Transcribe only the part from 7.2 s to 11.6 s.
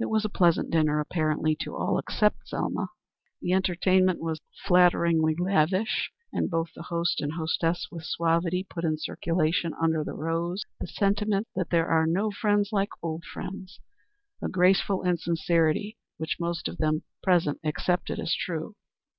and hostess with suavity put in circulation, under the rose, the sentiment